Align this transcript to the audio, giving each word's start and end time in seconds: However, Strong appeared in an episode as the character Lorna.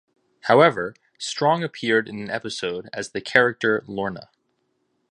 However, 0.45 0.95
Strong 1.19 1.63
appeared 1.63 2.09
in 2.09 2.17
an 2.19 2.31
episode 2.31 2.89
as 2.91 3.11
the 3.11 3.21
character 3.21 3.83
Lorna. 3.85 4.31